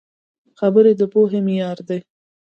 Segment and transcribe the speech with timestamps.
[0.59, 1.99] خبرې د پوهې معیار دي